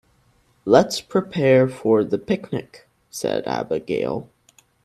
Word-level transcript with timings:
"Let's 0.65 0.99
prepare 0.99 1.67
for 1.69 2.03
the 2.03 2.17
picnic!", 2.17 2.87
said 3.11 3.45
Abigail. 3.45 4.31